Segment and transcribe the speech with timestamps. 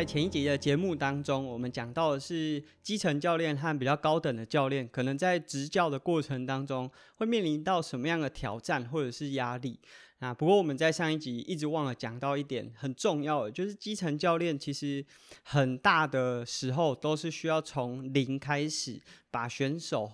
[0.00, 9.78] 在前一集的节目当中，我们讲到的是基层教练和比较高等的教练，可能在执教的过程当中会面临到什么样的挑战或者是压力。
[10.20, 15.04] 啊，不过我们在上一集一直忘了讲到一点很重要的，就是基层教练其实
[15.42, 18.98] 很大的时候都是需要从零开始
[19.30, 20.12] 把选手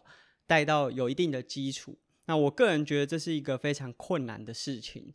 [0.49, 1.97] 带到有一定的基础。
[2.25, 5.15] 那我个人觉得这是一个非常困难的事情，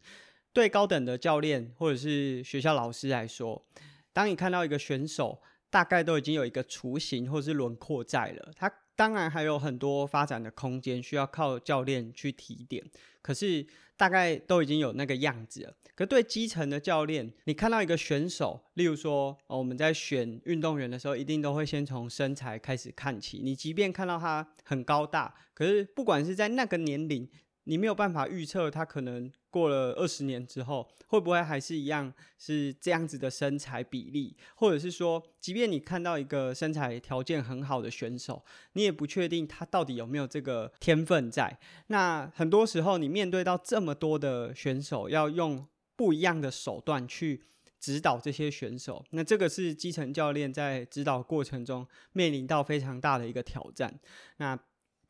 [0.53, 3.65] 对高等的教练或者是学校老师来说，
[4.13, 12.83] 当你看到一个选手大概都已经有一个雏形或是轮廓在了，他当然还有很多发展的空间，需要靠教练去提点。
[13.21, 13.65] 可是
[13.95, 15.73] 大概都已经有那个样子了。
[15.95, 23.39] 可对基层的教练，你看到一个选手，例如说，哦，我们在选运动员的时候，一定都会先从身材开始看起。
[23.43, 27.29] 你即便看到他很高大，可是不管是在那个年龄，
[27.65, 41.59] 你没有办法预测他可能过了二十年之后会不会还是一样是这样子的身材比例，或者是说，即便你看到一个身材条件很好的选手，你也不确定他到底有没有这个天分在。
[41.87, 47.43] 那很多时候，你面对到这么多的选手，要用不一样的手段去
[47.79, 53.99] 指导这些选手，那这个是基层教练在指导过程中面临到非常大的一个挑战。
[54.37, 54.57] 那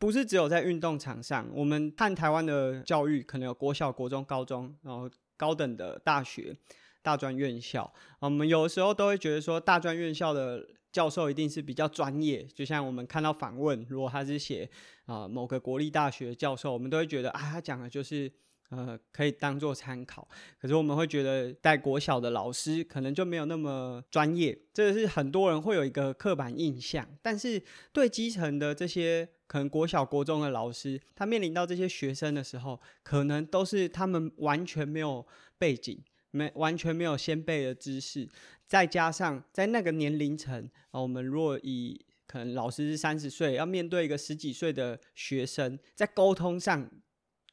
[0.02, 6.58] 不是只有在运动场上，我们看台湾的教育，可能有国小、国中、高中，然后高等的大学、
[7.04, 7.94] 大专院校。
[8.18, 12.44] 我们有的时候都会觉得说，大专院校的教授一定是比较专业。
[12.46, 14.68] 就像我们看到访问，如果他是写
[15.06, 18.32] 啊某个国立大学教授，我们都会觉得啊，他讲的就是。
[18.72, 20.26] 呃，可以当做参考，
[20.58, 27.06] 可是我们会觉得带国小的老师可能就没有那么专业，这个是很多人会有一个刻板印象。
[27.22, 27.62] 但是
[27.92, 35.28] 对基层的这些可能国小、国中的老师，他面临到这些学生的时候，可能都是他们完全没有
[35.58, 36.02] 背景，
[36.32, 38.26] 没完全没有先辈的知识，
[38.66, 46.90] 再加上在那个年龄层啊，我们若以可能老师是三十岁，要面对一个十几岁的学生，在沟通上。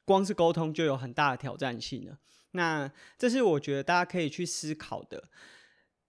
[0.09, 2.17] 光是沟通就有很大的挑战性了。
[2.53, 5.23] 那这是我觉得大家可以去思考的。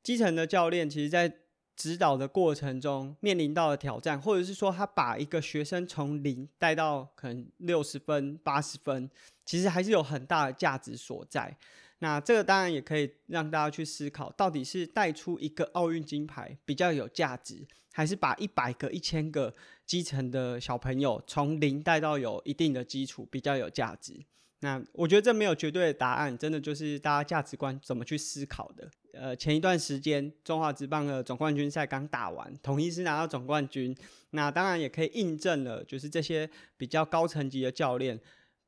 [0.02, 1.30] 基层的教练其实，在
[1.76, 9.10] 指导的过程中面临到的挑战，或者是说他把一个学生从零带到可能六十分、八十分，
[9.46, 11.58] 其实还是有很大的价值所在。
[12.00, 19.54] 那这个当然也可以让大家去思考，到底是带出一个奥运金牌比较有价值，还是把一百个、一千个
[19.86, 24.26] 基层的小朋友从零带到有一定的基础比较有价值？
[24.62, 28.90] 那我觉得这没有绝对的答案，真的就是大家价值观怎么去思考的。
[29.14, 33.96] 呃，前一段时间中华职棒的总冠军赛刚打完，统一是拿到总冠军，
[34.32, 38.20] 那当然也可以印证了，就是这些比较高层级的教练。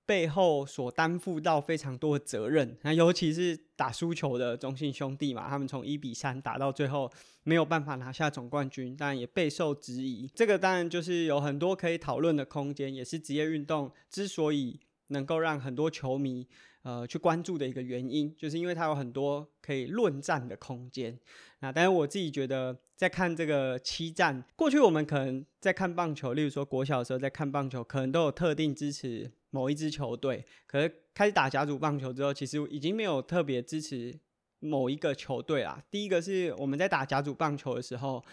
[0.05, 7.09] 背后所担负到非常多的责任，那尤其是打输球的中信兄弟嘛，他们从一比三打到最后
[7.43, 10.27] 没有办法拿下总冠军，当然也备受质疑。
[10.35, 16.45] 这个当然就是有很多可以讨论的空间，也是职业运动之所以能够让很多球迷
[16.83, 21.17] 呃去关注的一个原因，就是因为它有很多可以论战的空间。
[21.59, 29.31] 那但是我自己觉得，在看这个七战，过去我们可能在看棒球，例如说国小的时候在看棒球，可能都有特定支持。
[29.51, 34.17] 某一支球队，可是开始打甲组棒球之后，其实已经没有特别支持
[34.59, 35.81] 某一个球队啦。
[35.91, 38.23] 第一个是我们在打甲组棒球的时候，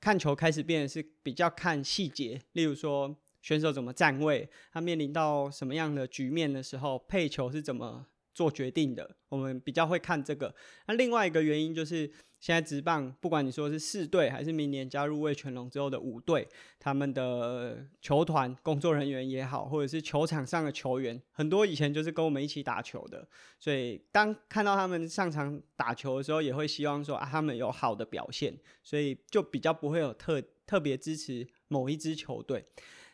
[0.00, 10.54] 看球开始变得是比较看细节，例如说选手怎么站位，他面临到什么样的局面的时候，配球是怎么做决定的，我们比较会看这个。
[10.86, 12.08] 那另外一个原因就是。
[12.38, 16.46] 现在职棒，不管你说是四队，还是明年加入魏全龙之后的五队，
[16.78, 23.26] 他们的球团工作人员也好，或者是球场上的球员，很多以前就是跟我们一起打球的，
[23.58, 32.66] 所以当看到他们上场打球的时候，也会希望说啊，他们有好的表现，所以就比较不会有特特别支持某一支球队。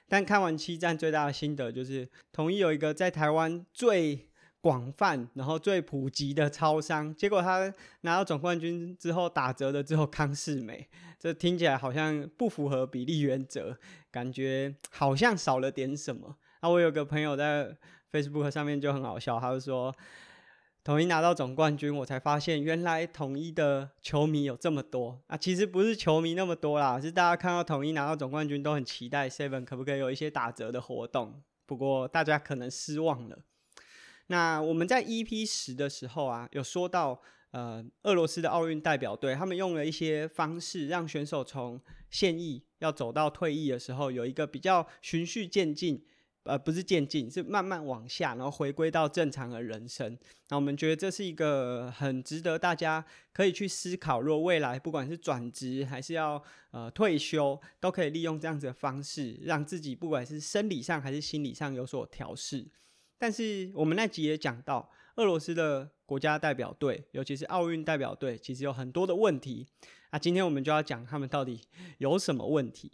[0.09, 4.29] 但看完七战最大的心得就是，统一有一个在台湾最。
[4.63, 10.89] 广泛，然后最普及的超商，结果他拿到总冠军之后打折的之后康世美，
[11.19, 13.77] 这听起来好像不符合比例原则，
[14.13, 16.37] 感觉好像少了点什么。
[16.61, 17.77] 啊，我有个朋友在
[18.13, 19.93] Facebook 上面就很好笑，他就说，
[20.85, 33.41] 统一拿到总冠军，我才发现原来统一的球迷有这么多啊，其实不是球迷那么多啦，是大家看到统一拿到总冠军都很期待 Seven 可不可以有一些打折的活动，不过大家可能失望了。
[34.33, 37.21] 那我们在 EP 十的时候啊，有说到
[37.51, 46.03] 呃俄罗斯的奥运代表队，他们用了一些方式，让选手从现役要走到退役的时候，有一个比较循序渐进。
[46.45, 50.19] 呃，不是渐进，是慢慢往下，然后回归到正常的人生。
[50.49, 56.43] 那我们觉得这是一个很值得大家可以去思考，若未来不管是转职还是要
[56.73, 62.67] 呃退休，都可以利用这样子的方式，让自己不管是生理上还是心理上有所调试。
[63.23, 69.65] 但是我们那集也讲到，俄罗斯的国家代表队，尤其是奥运代表队，其实有很多的问题。
[70.11, 71.61] 那今天我们就要讲他们到底
[71.99, 72.91] 有什么问题。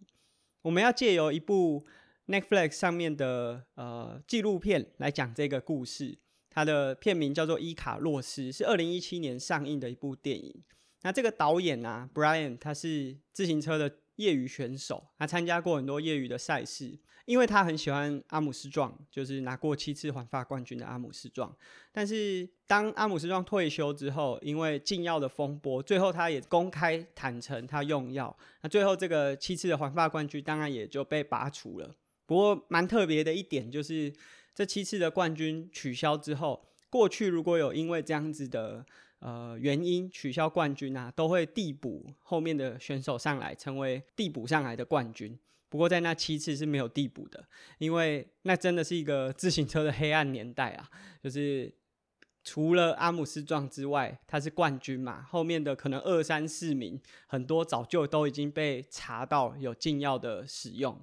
[0.60, 1.86] 我们要借由一部。
[2.26, 6.18] Netflix 上面的呃纪录片来讲这个故事，
[6.50, 10.54] 它的片名叫做《伊卡洛斯》，是二零一七年上映的一部电影。
[11.04, 21.54] 那这个导演啊，Brian，他是自行车的业余选手，他参加过很多业余的赛事，因为他很喜欢阿姆斯壮，就是拿过七次环法冠军的阿姆斯壮。
[21.92, 31.94] 但是当阿姆斯壮退休之后，因为禁药的风波，最后他也公开坦承他用药，那最后这个七次的环法冠军当然也就被拔除了。
[32.26, 34.12] 不过蛮特别的一点就是，
[34.54, 38.84] 这七次的冠军取消之后，过去如果有因为这样子的
[39.20, 45.38] 呃原因取消冠军啊，都会递补后面的选手上来，成为递补上来的冠军。
[45.70, 50.88] 不过在那七次是没有递补的，因为那真的是一个自行车的黑暗年代啊！
[51.22, 51.70] 就是
[52.42, 60.98] 除了阿姆斯壮之外，他是冠军嘛，后面的可能二三四名很多早就都已经被查到有禁药的使用。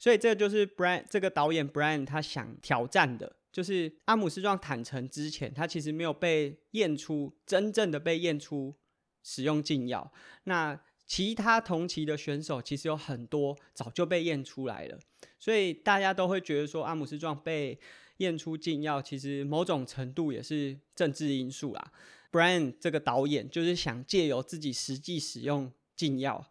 [0.00, 8.74] 所以这就是 Brian 这个导演 Brian 他想挑战的，就是阿姆斯壮坦承之前，他其实没有被验出真正的被验出
[9.22, 10.10] 使用禁药。
[10.44, 14.98] 那其他同期的选手其实有很多早就被验出来了，
[15.38, 17.78] 所以大家都会觉得说阿姆斯壮被
[18.16, 21.92] 验出禁药，其实某种程度也是政治因素啦。
[22.30, 26.50] Brian 这个导演就是想借由自己实际使用禁药。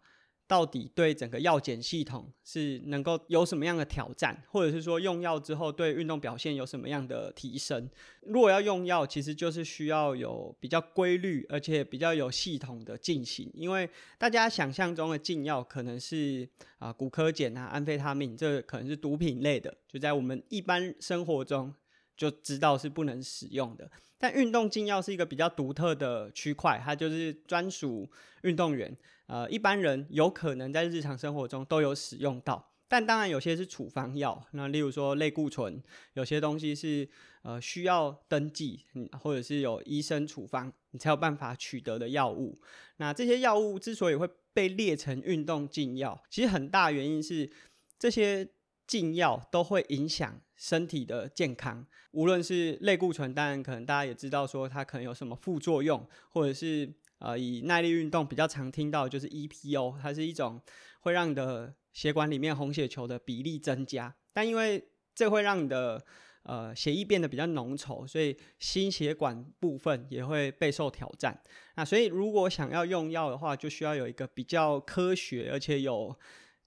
[0.52, 7.88] 到底对整个药检系统是能够有什么样的挑战，或者是说用药之后对运动表现有什么样的提升？
[8.20, 13.50] 如果要用药，其实就是需要有比较规律，而且比较有系统的进行。
[13.54, 13.88] 因为
[14.18, 16.46] 大家想象中的禁药可能是
[16.78, 21.72] 啊，骨科碱啊、安非他命，这可能是毒品类的，就在我们一般生活中
[22.16, 23.90] 就知道是不能使用的。
[24.18, 28.10] 但运动禁药是一个比较独特的区块，它就是专属
[28.42, 28.96] 运动员。
[29.26, 35.82] 呃，一般人有可能在日常生活中都有使用到，但当然有些是处方药，那例如说类固醇，
[36.12, 37.08] 有些东西是
[37.42, 38.84] 呃需要登记，
[39.20, 42.60] 或者是有医生处方，你才有办法取得的药物。
[42.98, 47.50] 那这些药物之所以会被列成运动禁药，其实很大原因是
[47.98, 48.46] 这些
[48.86, 56.94] 禁药都会影响身体的健康，无论是类固醇，当然可能大家也知道说它可能有什么副作用，或者是。
[57.24, 60.60] 呃，以耐力运动比较常听到的就是 EPO，它是一种
[61.02, 66.04] 会让你的血管里面红血球的比例增加，但因为这会让你的
[66.42, 71.40] 呃血液变得比较浓稠，所以心血管部分也会备受挑战。
[71.76, 76.12] 那所以如果想要用药的话，就需要有一个比较科学而且有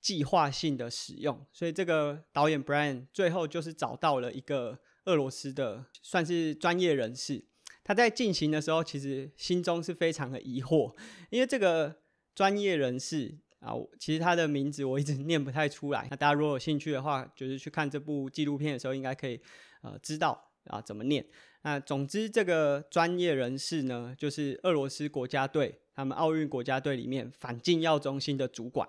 [0.06, 1.44] 计划性的使用。
[1.52, 7.44] 所以这个导演 Brian 最后就是找到了一个俄罗斯的算是专业人士。
[7.84, 10.94] 他在进行的时候，其实心中是非常的疑惑，
[11.32, 11.96] 因为这个
[12.36, 16.08] 专业人士啊，其实他的名字我一直念不太出来。
[16.12, 19.42] 那大家如果有兴趣的话，就是去看这部纪录片的时候，应该可以
[19.82, 21.26] 呃知道啊怎么念。
[21.64, 28.88] 那总之，这个专业人士呢，就是俄罗斯国家队，他们奥运国家队里面反禁药中心的主管，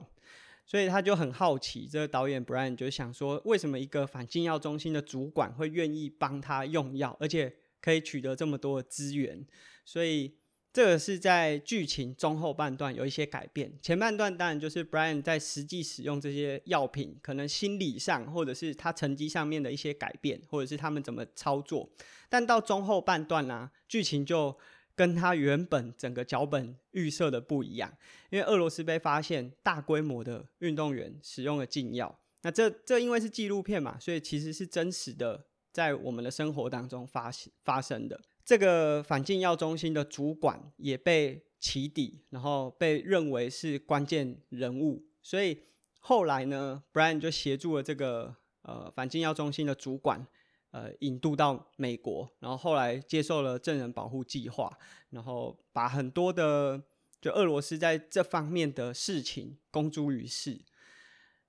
[0.67, 9.47] 所以他就很好奇，这个导演 Brian 就想说，为什么一个反禁药中心的主管会愿意帮他用药，而且可以取得这么多的资源，
[9.85, 10.35] 所以
[10.73, 13.79] 这个是在剧情中后半段有一些改变。
[13.81, 21.89] 前半段当然就是 Brian 在实际使用这些药品，可能心理上或者是他成绩上面的一些改变，或者是他们怎么操作。
[22.29, 24.55] 但到中后半段呢、剧情就
[24.97, 27.93] 跟他原本整个脚本预设的不一样，
[28.31, 32.19] 因为俄罗斯被发现大规模的运动员使用了禁药。
[32.43, 35.47] 那这这因为是纪录片嘛，所以其实是真实的。
[35.73, 37.31] 在我们的生活当中发
[37.63, 45.59] 发生的这个反禁药中心的主管也被起底，然后被认为是关键人物，所以
[45.99, 50.27] 后来呢，Brian 就协助了这个呃反禁药中心的主管，
[50.77, 54.71] 呃引渡到美国，然后后来接受了证人保护计划，
[55.09, 56.83] 然后把很多的
[57.19, 60.61] 就俄罗斯在这方面的事情公诸于世。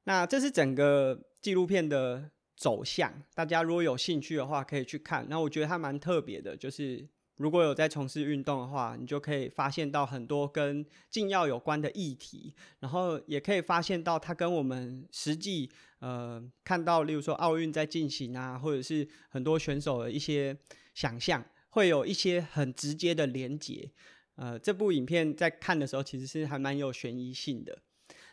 [0.06, 5.28] 那这是整个纪录片的走向，大家如果有兴趣的话，可以去看。
[5.30, 7.06] 那我觉得它蛮特别的，就是
[7.36, 15.70] 如果有在从事运动的话，你就可以发现到很多跟禁药有关的议题，然后也可以发现到它跟我们实际
[16.00, 20.58] 呃看到，例如说奥运在进行啊，或者是很多选手的一些
[20.94, 23.92] 想象，会有一些很直接的连结。
[24.36, 27.80] 呃，这部影片在看的时候，其实是还蛮有悬疑性的。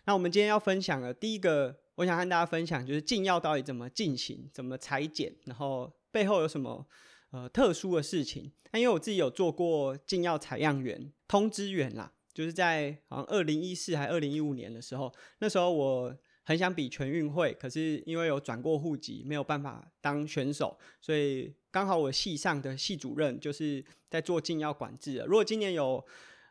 [0.05, 6.87] 那我们今天要分享的第一个，我想和大家分享就是禁药到底怎么进行，怎么裁剪，然后背后有什么。
[7.31, 25.27] 呃，特殊的事情，那因为我自己有做过禁药采样员、通知员啦，就是在好像二零一四还二零一五年的时候，那时候我很想比全运会，可是因为有转过户籍，没有办法当选手，所以刚好我系上的系主任就是在做禁药管制的。
[25.27, 26.05] 如果今年有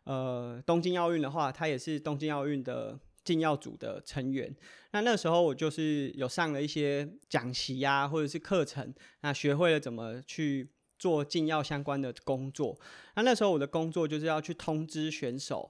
[0.04, 4.54] 呃东京奥运的话，他也是东京奥运的禁药组的成员。
[4.92, 10.70] 那那时候我就是有上了一些讲习啊，或者是课程，那学会了怎么去。
[11.00, 12.80] 做禁药相关的工作，
[13.16, 15.70] 那那时候我的工作就是要去通知选手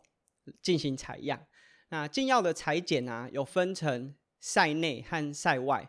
[0.61, 1.43] 进行采样。
[1.93, 5.87] 那禁药的裁剪啊，有分成赛内和赛外，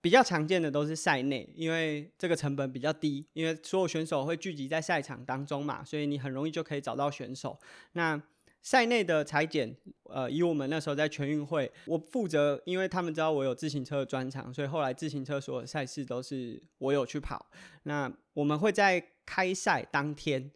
[0.00, 7.56] 比较常见的都是赛内，因为这个成本比较低，因为所有选手会聚集在赛场当中嘛，所以你很容易就可以找到选手。
[7.92, 8.20] 那
[8.60, 9.72] 赛内的裁剪，
[10.02, 17.46] 呃，以我们那时候在全运会，我负责，因为他们知道我有自行车的专长，所以后来自行车所有赛事都是我有去跑。
[17.84, 20.50] 那我们会在开赛当天，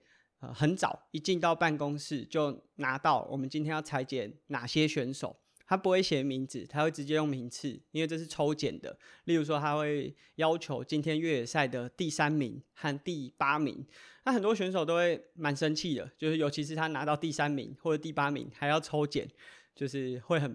[0.53, 5.37] 很早一进到办公室就拿到我们今天要裁剪哪些选手。
[5.67, 8.99] 他不会写名字，他会直接用名次，因为这是抽检的。
[9.25, 13.83] 例如说，他会要求今天越野赛的第三名和第八名。
[14.25, 19.27] 那很多选手都会蛮生气的，就是尤其是他拿到第三名或者第八名还要抽检，
[19.75, 20.55] 就是会很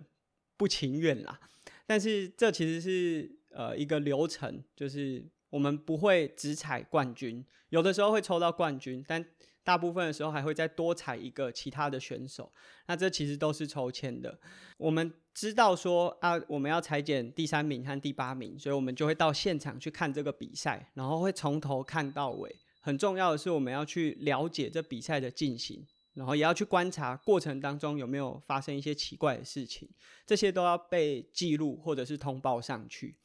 [0.56, 1.40] 不情愿啦。
[1.88, 9.26] 但是这其实是呃一个流程，就是我们不会只采冠军，有的时候会抽到冠军，但。
[9.64, 12.52] 大部分的时候还会再多采一个其他的选手，
[12.88, 14.40] 那这其实都是抽签的。
[14.78, 22.56] 我们知道说啊，我们要裁剪第三名和第八名，所以我们就会到现场去看这个比赛，然后会从头看到尾。
[22.80, 29.88] 很重要的是，我们要去了解这比赛的进行，然后也要去观察过程当中有没有发生一些奇怪的事情，
[30.26, 33.18] 这些都要被记录或者是通报上去。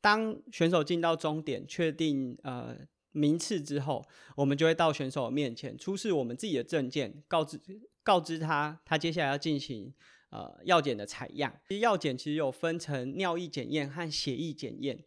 [0.00, 2.76] 当选手进到终点，确定呃。
[3.16, 4.04] 名次之后，
[4.36, 7.58] 我们就会到选手面前出示我们自己的证件，告知
[8.02, 9.92] 告知他，他接下来要进行
[10.30, 11.52] 呃药检的采样。
[11.66, 15.02] 其实药检其实有分成尿液检验和血液检验，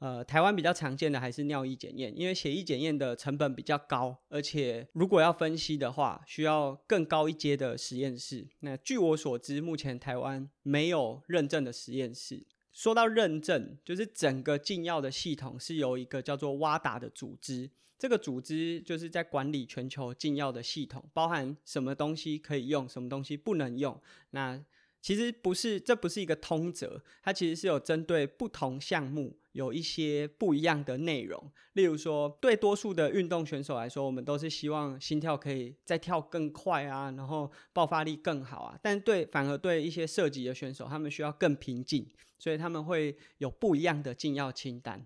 [0.00, 8.48] 呃，台湾比较常见的还是尿液检验，因为血液检验的成本比较高，而且如果要分析的话，需要更高一阶的实验室。
[8.60, 12.44] 那据我所知，目前台湾没有认证的实验室。
[12.72, 24.00] 说到认证，就是整个禁药的系统是由一个叫做蛙达的组织，这个组织就是在管理全球禁药的系统，包含什么东西可以用，什么东西不能用。
[24.30, 24.64] 那
[25.02, 31.50] 其实不是，这不是一个通则，它其实是有针对不同项目有一些不一样的内容。
[31.72, 38.78] 例如说，对多数的运动选手来说，我们都是希望心跳可以再跳更快啊，然后爆发力更好啊。
[38.80, 45.04] 但对，反而对一些射击的选手，他们需要更平静，所以他们会有不一样的禁药清单。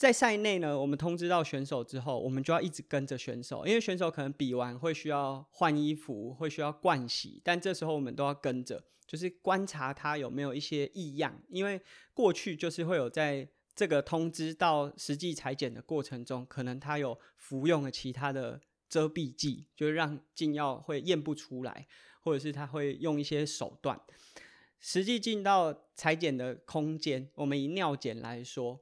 [0.00, 11.78] 在赛内呢，我们通知到选手之后，我们就要一直跟着选手，因为选手可能比完会需要换衣服，会需要盥洗，但这时候我们都要跟着，就是观察他有没有一些异样，因为
[12.14, 21.86] 过去就是会有在这个通知到实际裁剪的过程中，可能他有服用了其他的遮蔽剂，就是让禁药会验不出来，
[22.22, 24.00] 或者是他会用一些手段。
[24.78, 28.80] 实际进到裁剪的空间，我们以尿检来说。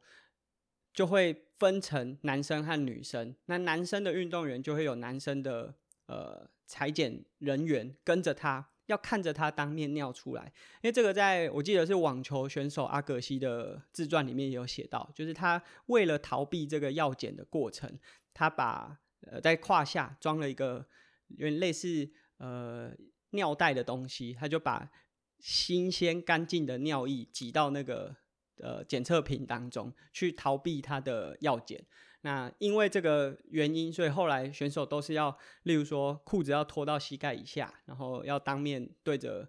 [0.92, 5.75] 就会分成男生和女生，那男生的运动员就会有男生的
[6.07, 10.52] 呃裁剪人员跟着他，要看着他当面尿出来。
[10.83, 17.99] 因为这个在我记得是网球选手阿格西的自传里面也有写到，就是他为了逃避这个药检的过程，
[18.35, 20.87] 他把呃在胯下装了一个
[21.28, 22.92] 有点类似呃
[23.30, 24.90] 尿袋的东西，他就把
[25.38, 28.16] 新鲜干净的尿液挤到那个。
[28.60, 31.84] 呃，检测瓶当中去逃避他的药检，
[32.22, 39.48] 那因为这个原因，所以后来选手都是要，例如说裤子要脱到膝盖以下，然后要当面对着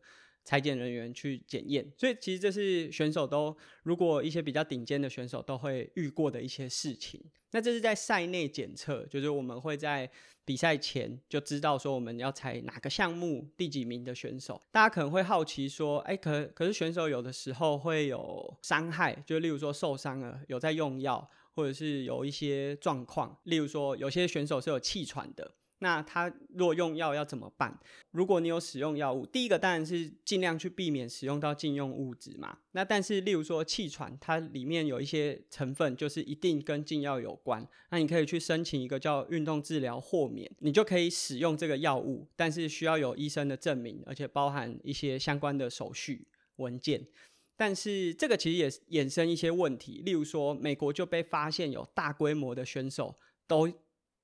[0.49, 1.85] 裁剪人员去检验。
[1.95, 7.21] 所以其实这是选手都，如果一些比较顶尖的选手都会遇过的一些事情。
[7.51, 10.09] 那这是在赛内检测，就是我们会在。
[10.45, 25.51] 比赛前就知道说我们要采哪个项目第几名的选手，大家可能会好奇说，哎，可可是选手有的时候会有伤害，就例如说受伤了，有在用药，或者是有一些状况，例如说有些选手是有气喘的，
[25.81, 27.79] 那他如果用药要怎么办？
[28.11, 32.57] 如果你有使用药物，第一个当然是尽量去避免使用到禁用物质嘛。
[32.73, 47.07] 那但是例如说气喘，它里面有一些成分就是一定跟禁药有关，那你可以去申请一个叫运动治疗豁免，你就可以使用这个药物，但是需要有医生的证明，而且包含一些相关的手续文件。
[47.55, 48.69] 但是这个其实也
[49.01, 53.15] 衍生一些问题，例如说美国就被发现有大规模的选手
[53.47, 53.71] 都。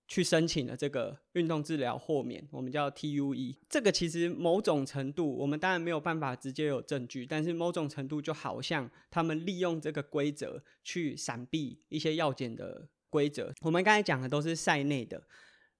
[0.08, 3.56] 去申请了这个运动治疗豁免，我们叫 TUE。
[3.68, 13.54] 这个其实某种程度，我们当然没有办法直接有证据，但是某种程度就好像他们利用这个规则去闪避一些药检的规则。
[13.62, 15.24] 我们刚才讲的都是赛内的，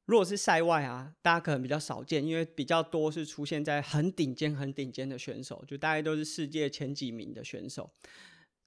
[0.06, 7.92] 如果是赛外啊，大家可能比较少见，因为比较多是出现在很顶尖、很顶尖的选手，就大概都是世界前几名的选手。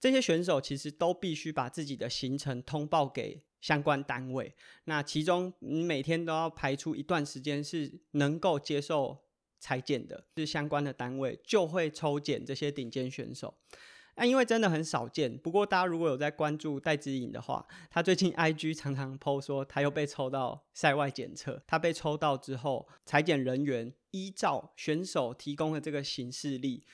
[0.01, 9.19] 这些选手其实都必须把自己的行程通报给相关单位，那其中你每天都要排出一段时间是能够接受
[9.59, 13.55] 裁剪的，是相关的单位就会抽检这些顶尖选手。
[14.17, 26.85] 那因为真的很少见，不过大家如果有在关注戴资颖的话，他最近 IG 常常 po 说他又被抽到赛外检测，他被抽到之后，采检人员依照选手提供的这个行事历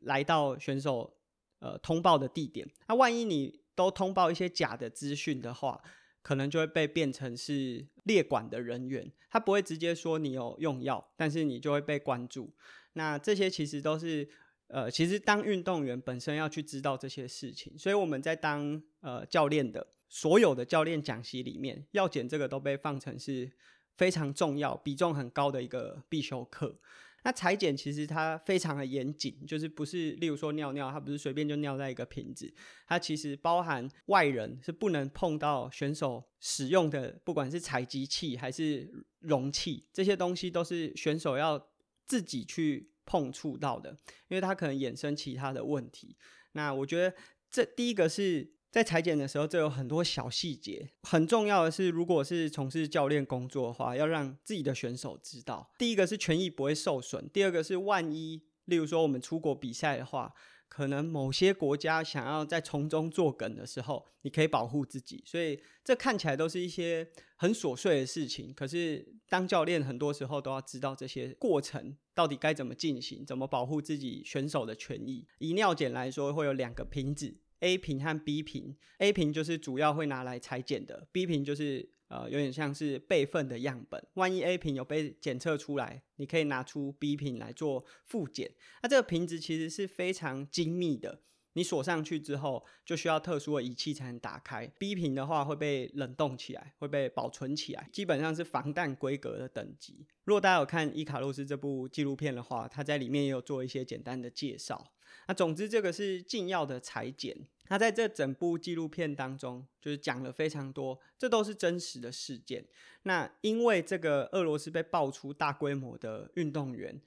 [0.00, 1.12] 来到选手。
[1.58, 5.82] 呃，通报的地点，那万一你都通报一些假的资讯的话，
[6.26, 12.52] 可能就会被变成是列管的人员，他不会直接说你有用药，但是你就会被关注。
[12.94, 14.28] 那这些其实都是，
[14.66, 23.52] 呃，其实当运动员本身要去知道这些事情，所以我们在当呃教练的所有的教练讲习里面，药检这个都被放成是
[23.96, 26.80] 非常重要、比重很高的一个必修课。
[27.22, 32.52] 那裁剪其实它非常的严谨，就是不是例如说尿尿，它不是随便就尿在一个瓶子，
[32.86, 38.88] 它其实包含外人是不能碰到选手使用的，不管是采集器还是
[39.20, 41.68] 容器，这些东西都是选手要
[42.06, 43.90] 自己去碰触到的，
[44.28, 46.16] 因为它可能衍生其他的问题。
[46.52, 47.16] 那我觉得
[47.50, 48.55] 这第一个是。
[48.76, 50.86] 在裁剪的时候，这有很多小细节。
[51.04, 55.72] 很重要的是，如果是从事教练工作的话，要让自己的选手知道。
[55.78, 60.30] 第一个是权益不会受损，第二个是万一，例如说我们出国比赛的话，
[60.68, 65.24] 可能某些国家想要在从中作梗的时候，你可以保护自己。
[65.24, 75.26] 所以这看起来都是一些很琐碎的事情，可是当教练很多时候都要知道这些过程到底该怎么进行，怎么保护自己选手的权益。
[75.38, 77.38] 以尿检来说，会有两个瓶子。
[77.60, 84.06] A 瓶和 B 瓶，A 瓶就是主要会拿来裁剪的，B 瓶就是呃有点像是备份的样本。
[84.14, 88.52] 万一 A 瓶有被检测出来，你可以拿出 B 瓶来做复检。
[88.82, 91.22] 那这个瓶子其实是非常精密的，
[91.54, 94.66] 你锁上去之后就需要特殊的仪器才能打开。
[94.78, 100.06] B 瓶的话会被冷冻起来，会被保存起来，基本上是防弹规格的等级。
[100.24, 104.92] 如果大家有看伊卡洛斯这部纪录片的话，它在里面也有做一些简单的介绍。
[105.26, 107.36] 那总之，这个是禁药的裁剪。
[107.68, 112.64] 那在这整部纪录片当中，就是讲了非常多，这都是真实的事件。
[113.02, 117.00] 那因为这个俄罗斯被爆出大规模的运动员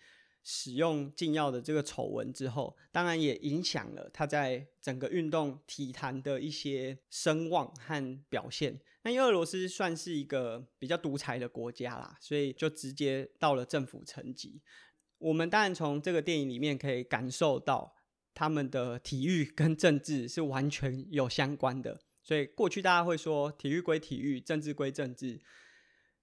[0.44, 8.78] 使用禁药的这个丑闻之后，当然也影响了他在整个运动体坛的一些声望和表现。
[9.04, 14.62] 那因为俄罗斯算是一个比较独裁的国家啦，所以就直接到了政府层级。
[15.20, 17.96] 我们当然从这个电影里面可以感受到，
[18.34, 22.00] 他们的体育跟政治是完全有相关的。
[22.22, 25.40] 所以过去大家会说体育归体育，政治归政治，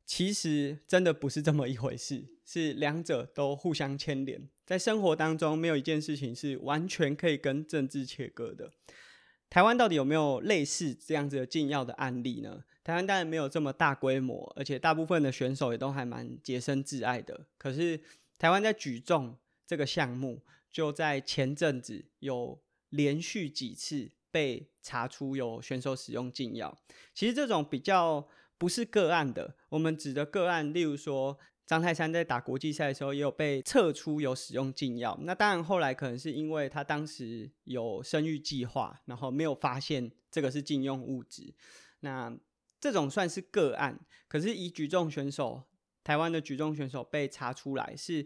[0.05, 4.49] 其实真的不是这么一回事，是两者都互相牵连。
[4.65, 8.73] 在生活当中，没有一件事情是完全可以跟政治切割的。
[9.49, 12.65] 台湾到底有没有类似这样子的禁药的案例呢？
[12.83, 17.47] 台湾当然没有这么大规模，而且大部分的选手也都还蛮洁身自爱的。
[17.59, 18.01] 可是，
[18.39, 20.43] 台湾在举重这个项目，
[20.77, 22.61] 就在前阵子有
[22.91, 26.77] 连续几次被查出有选手使用禁药。
[27.15, 35.19] 其实这种比较不是个案的，我们指的个案，例如说张泰山在打国际赛的时候，也有被测出有使用禁药。
[35.23, 41.55] 那当然后来可能是因为他当时有生育计划，然后没有发现这个是禁用物质。
[42.01, 42.31] 那
[42.79, 45.63] 这种算是个案，可是以举重选手。
[46.05, 48.25] 台湾的举重选手被查出来是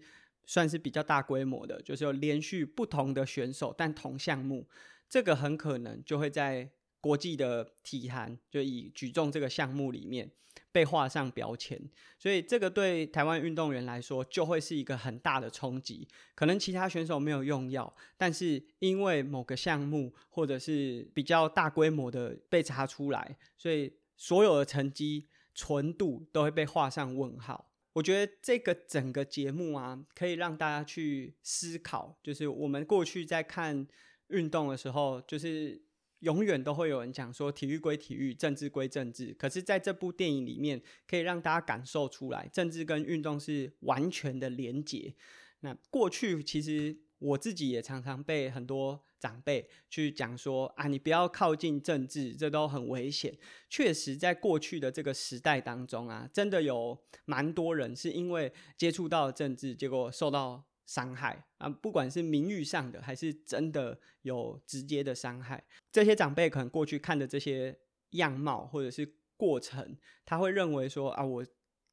[0.51, 4.67] 算是比较大规模的，就是有连续不同的选手，但同项目，
[5.09, 6.69] 这个很可能就会在
[7.01, 10.29] 国际的体坛，就以举重这个项目里面
[10.73, 11.81] 被画上标签。
[12.19, 16.09] 所以这个对台湾运动员来说就会是一个很大的冲击。
[16.35, 27.70] 可能其他选手没有用药，但是因为某个项目或者是比较大规模的被查出来，所以所有的成绩纯度都会被画上问号。
[27.93, 33.87] 我觉得这个整个节目啊，可以让大家去思考，就是我们过去在看
[34.29, 35.83] 运动的时候，就是
[36.21, 39.35] 永远都会有人讲说，体育归体育，政治归政治。
[39.35, 45.15] 可是，在这部电影里面，可以让大家感受出来，政治跟运动是完全的连结。
[45.61, 53.39] 那过去其实我自己也常常被很多长辈去讲说啊，你不要靠近政治，这都很危险。
[53.69, 65.63] 确实，在过去的这个时代当中啊，真的有蛮多人是因为接触到政治，结果受到伤害啊，不管是名誉上的，还是真的有直接的伤害。
[65.93, 67.79] 这些长辈可能过去看的这些
[68.11, 71.47] 样貌或者是过程，他会认为说啊，我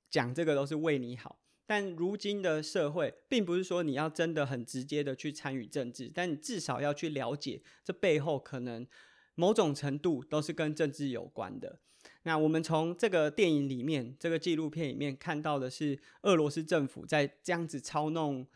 [0.10, 1.38] 讲这个都是为你好。
[1.69, 8.88] 但如今的社会，并不是说你要真的很直接的去参与政治，但你至少要去了解这背后可能
[9.36, 11.80] 某种程度都是跟政治有关的。
[12.23, 18.47] 那我们从这个电影里面、这个纪录片里面看到的是，俄罗斯政府在这样子操弄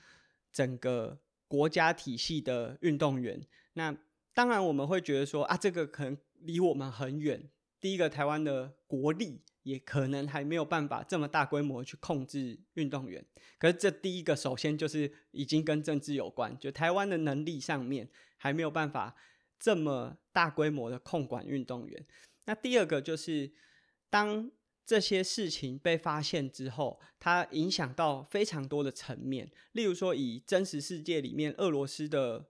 [0.53, 1.19] 整个
[1.49, 3.45] 国家体系的运动员。
[3.73, 3.95] 那
[4.33, 7.49] 当然我们会觉得说啊，这个可能离我们很远。
[7.81, 9.41] 第一个，台湾的国力。
[9.63, 13.23] 也可能还没有办法这么大规模去控制运动员，
[13.59, 19.15] 可是这第一个首先就是已经跟政治有关，就台湾的能力上面还没有办法
[19.59, 22.05] 这么大规模的控管运动员。
[22.45, 23.51] 那第二个就是
[24.09, 24.49] 当
[24.83, 32.47] 这些事情被发现之后，它影响到非常多的层面，例如说以真实世界里面俄罗斯的，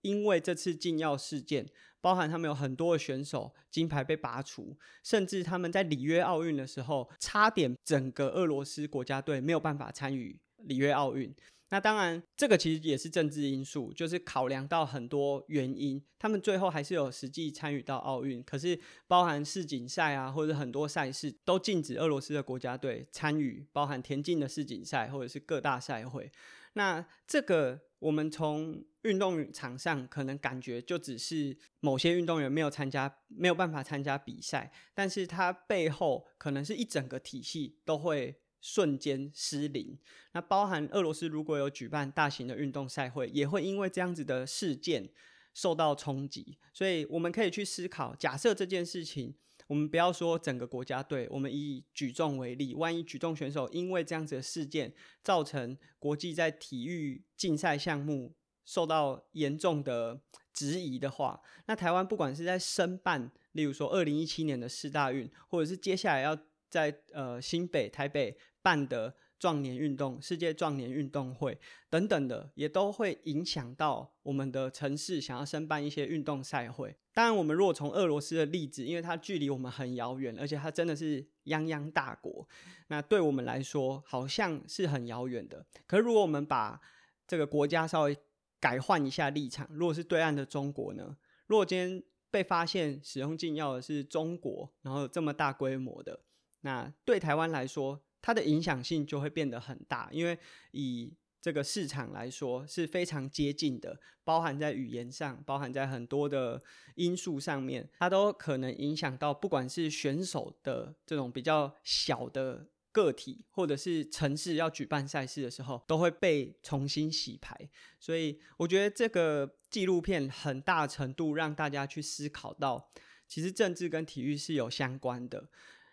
[0.00, 1.68] 因为这次禁药事件。
[2.00, 11.34] 包含他们有很多的选手金牌被拔除，甚至他们在里约奥运的时候，差点整个俄罗斯国家队没有办法参与里约奥运。
[11.70, 18.42] 那当然，这个其实也是政治因素，就是考量到很多原因，他们最后还是有实际参与到奥运。
[18.42, 26.32] 可是，包含世锦赛啊，或者很多赛事都禁止俄罗斯的国家队参与，包含田径的世锦赛或者是各大赛会。
[26.72, 27.87] 那这个。
[27.98, 39.98] 我们从运动场上可能感觉就只是某些运动员没有参加，没有办法参加比赛，但是他背后可能是一整个体系都会瞬间失灵。
[40.32, 45.08] 那包含俄罗斯如果有举办大型的运动赛会，也会因为这样子的事件
[45.52, 46.58] 受到冲击。
[46.72, 49.34] 所以我们可以去思考，假设这件事情。
[49.68, 60.20] 我们不要说整个国家队，我们以举重为例，万一举重选手因为这样子的事件，造成国际在体育竞赛项目受到严重的
[60.52, 66.36] 质疑的话，那台湾不管是在申办，例如说二零一七年的四大运，或者是接下来要
[66.68, 69.14] 在呃新北、台北办的。
[69.38, 76.96] 壮年运动、世界壮年运动会等等的，也都会影响到我们的城市想要申办一些运动赛会。
[77.12, 82.46] 当然，我们如果从俄罗斯的例子，因为它距离我们很遥远，而且它真的是泱泱大国，
[82.88, 85.64] 那对我们来说好像是很遥远的。
[85.86, 86.80] 可是，如果我们把
[87.26, 88.16] 这个国家稍微
[88.60, 91.16] 改换一下立场，如果是对岸的中国呢？
[91.46, 96.20] 如果今天被发现使用禁药的是中国，然后这么大规模的，
[96.60, 100.38] 那对台湾来说，它的影响性就会变得很大，因为
[100.72, 106.62] 以这个市场来说是非常接近的，包含在语言上，包含在很多的
[106.96, 117.56] 因素上面，它都可能影响到不管是选手的这种比较小的个体，或者是城市要举办赛事的时候，都会被重新洗牌。
[118.00, 122.90] 所以我觉得这个纪录片很大程度让大家去思考到，
[123.28, 125.48] 其实政治跟体育是有相关的。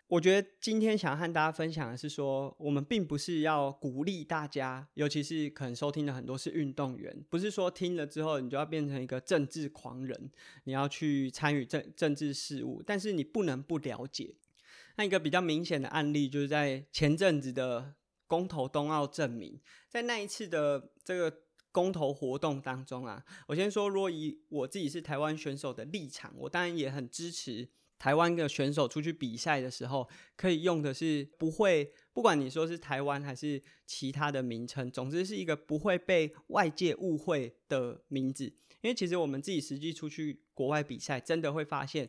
[0.07, 10.31] 我觉得今天想要和大家分享的是说，我们并不是要鼓励大家，尤其是可能收听的很多是运动员，不是说听了之后你就要变成一个政治狂人，
[10.65, 14.35] 你要去参与政政治事务，但是你不能不了解。
[14.97, 17.95] 那一个比较明显的案例，就是在前阵子的
[18.27, 21.41] 公投东奥证明，在那一次的这个
[21.71, 27.69] 公投活动当中啊，我先说，若以我自己是台湾选手的立场，我当然也很支持。
[27.97, 38.45] 台湾的选手出去比赛的时候，可以用的是不会，不管你说是台湾还是其他的名称，总之是一个不会被外界误会的名字。
[38.81, 42.07] 因为其实我们自己实际出去国外比赛，真的会发现，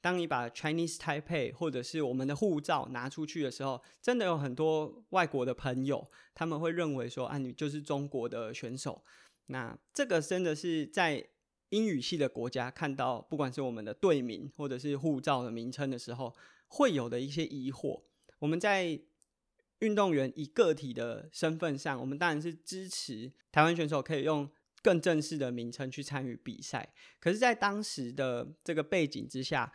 [0.00, 9.04] 当你把 Chinese Taipei 或者是我们的护照拿出去的时候，真的有很多外国的朋友，他们会认为说，啊，你就是中国的选手。
[9.46, 11.28] 那这个真的是在。
[11.70, 16.34] 英语系的国家看到不管是我们的队名或者是护照的名称的时候，
[16.68, 18.02] 会有的一些疑惑。
[18.38, 19.00] 我们在
[19.80, 24.48] 运动员以个体的身份上，我们当然是支持台湾选手可以用
[24.82, 26.94] 更正式的名称去参与比赛。
[27.20, 29.72] 可是，在当时的这个背景之下，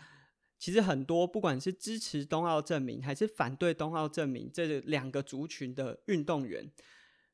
[0.58, 6.72] 其实很多不管是支持东奥证明还是反对东奥证明这两个族群的运动员，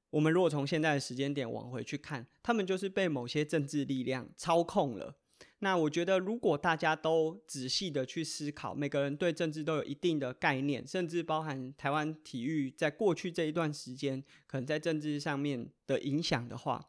[0.10, 5.16] 我们如果从现在的时间点往回去看，他们就是被某些政治力量操控了。
[5.60, 16.86] 那我觉得，如果大家都仔细的去思考，每个人对政治都有一定的概念，甚至包含台湾体育在过去这一段时间可能在政治上面的影响的话，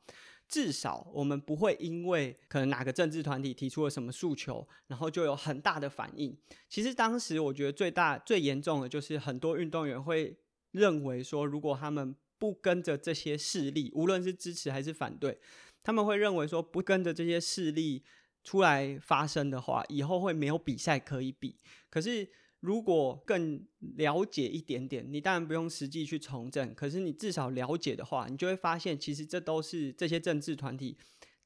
[0.47, 6.37] 至少我们不会因为可能哪个政治团体提出了什么诉求，然后就有很大的反应。
[6.69, 10.37] 其实当时我觉得最大最严重的就是很多运动员会
[10.73, 15.39] 认为说，如果他们不跟着这些势力，无论是支持还是反对，
[15.83, 18.05] 他们会认为说不跟着这些势力。
[18.45, 21.59] 出来发声的话，以后会没有比赛可以比。
[21.91, 22.29] 可是
[22.61, 30.97] 如果更了解一点点，你当然不用实际去从政，可是你至少了解的话，你就会发现，其实这都是这些政治团体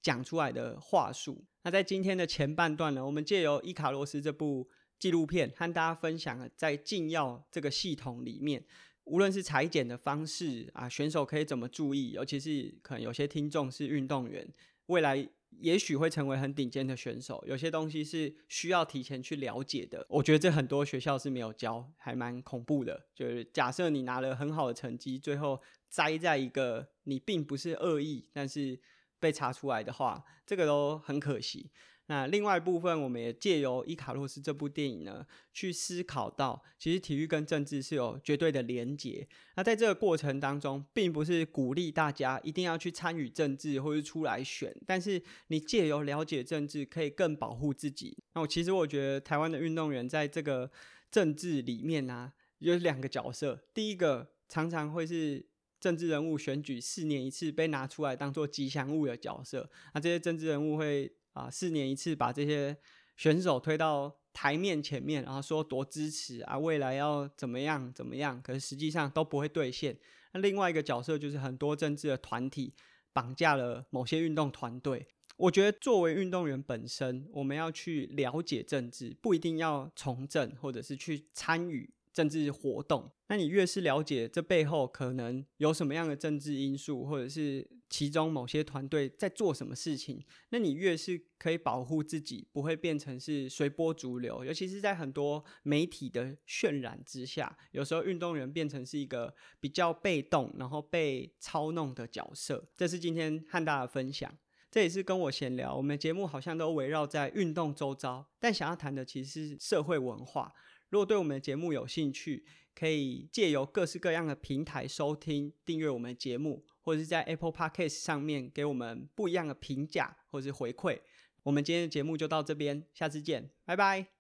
[0.03, 1.43] 讲出来的话术。
[1.63, 8.63] 那在今天的前半段呢，我们借由伊卡洛斯这部纪录片，和大家分享在禁药这个系统里面，
[9.11, 14.49] 无论是裁剪的方式啊，选手可以怎么注意，尤其是可能有些听众是运动员，
[14.87, 15.29] 未来。
[15.59, 20.07] 也许会成为很顶尖的选手，有些东西是需要提前去了解的。
[20.09, 23.09] 我觉得这很多学校是没有教，还蛮恐怖的。
[23.15, 28.79] 就是假设你拿了很好的成绩，最后栽在一个你并不是恶意，但是
[29.19, 31.71] 被查出来的话，这个都很可惜。
[32.11, 39.29] 那另外一部分，我们也借由《伊卡洛斯》这部电影呢，去思考到，其实体育跟政治是有绝对的连结。
[39.55, 48.19] 那在这个过程当中，并不是鼓励大家一定要去参与政治或是出来选，但是你借由了解政治，可以更保护自己。
[48.35, 50.69] 那我其实我觉得，台湾的运动员在这个
[51.13, 53.63] 政治里面呢、有两个角色。
[53.73, 55.47] 第一个常常会是
[55.79, 59.71] 政治人物选举四年一次被拿出来当做吉祥物的角色。
[59.95, 61.13] 那这些政治人物会。
[61.33, 62.77] 啊，四年一次把这些
[63.17, 69.99] 选手推到台面前面，然后说多支持啊，未来要怎么样怎么样，可是实际上都不会兑现。
[70.33, 72.75] 那另外一个角色就是很多政治的团体
[73.13, 75.07] 绑架了某些运动团队。
[75.37, 81.93] 我觉得作为运动员本身，我们要去了解政治，不一定要从政或者是去参与。
[82.13, 94.45] 政治活动，那你越是了解这背后可能有什么样的政治因素，或者是其中某些团队在做什么事情，那你越是可以保护自己，不会变成是随波逐流。
[94.45, 102.65] 尤其是在很多媒体的渲染之下，有时候运动员变成是一个比较被动，然后被操弄的角色。
[102.77, 104.33] 这是今天和大家分享，
[104.71, 105.75] 这也是跟我闲聊。
[105.75, 110.55] 我们节目好像都围绕在运动周遭，但想要谈的其实是社会文化。
[110.91, 121.01] 如果对我们的节目有兴趣，可以借由各式各样的平台收听、订阅我们的节目，或者是在 Apple Podcast 上面给我们不一样的评价或者是回馈。
[121.43, 124.20] 我们今天的节目就到这边，下次见，拜拜。